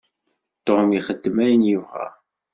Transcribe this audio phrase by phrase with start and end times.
[0.65, 2.07] Tom ixeddem ayen yebɣa.